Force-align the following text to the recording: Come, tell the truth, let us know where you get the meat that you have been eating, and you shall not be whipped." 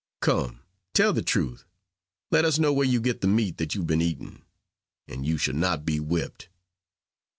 Come, 0.19 0.63
tell 0.95 1.13
the 1.13 1.21
truth, 1.21 1.63
let 2.31 2.43
us 2.43 2.57
know 2.57 2.73
where 2.73 2.87
you 2.87 2.99
get 2.99 3.21
the 3.21 3.27
meat 3.27 3.57
that 3.59 3.75
you 3.75 3.81
have 3.81 3.87
been 3.87 4.01
eating, 4.01 4.41
and 5.07 5.27
you 5.27 5.37
shall 5.37 5.53
not 5.53 5.85
be 5.85 5.99
whipped." 5.99 6.49